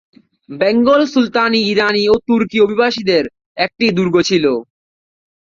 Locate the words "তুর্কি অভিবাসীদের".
2.27-3.23